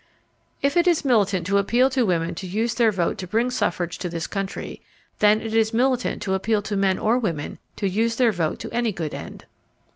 If 0.63 0.75
it 0.77 0.87
is 0.87 1.05
militant 1.05 1.45
to 1.45 1.59
appeal 1.59 1.87
to 1.91 2.07
women 2.07 2.33
to 2.33 2.47
use 2.47 2.73
their 2.73 2.91
vote 2.91 3.19
to 3.19 3.27
bring 3.27 3.51
suffrage 3.51 3.99
to 3.99 4.09
this 4.09 4.25
country, 4.25 4.81
then 5.19 5.41
it 5.41 5.53
is 5.53 5.75
militant 5.75 6.23
to 6.23 6.33
appeal 6.33 6.63
to 6.63 6.75
men 6.75 6.97
or 6.97 7.19
women 7.19 7.59
to 7.75 7.87
use 7.87 8.15
their 8.15 8.31
vote 8.31 8.57
to 8.61 8.71
any 8.73 8.91
good 8.91 9.13
end. 9.13 9.45